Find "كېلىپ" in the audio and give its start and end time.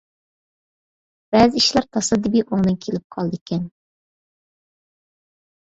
2.87-3.07